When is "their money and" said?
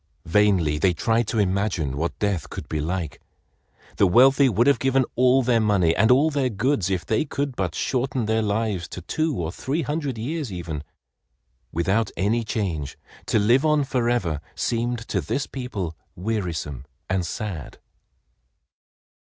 5.43-6.09